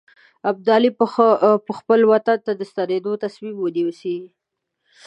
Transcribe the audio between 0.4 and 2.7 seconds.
ابدالي به خپل وطن ته د